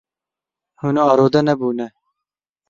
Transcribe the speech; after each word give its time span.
Hûn 0.79 0.95
arode 1.09 1.41
nebûne. 1.47 1.87